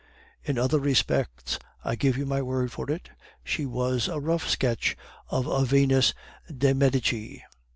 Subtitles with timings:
[0.43, 3.11] In other respects I give you my word for it
[3.43, 4.97] she was a rough sketch
[5.29, 6.15] of a Venus
[6.51, 7.43] dei Medici.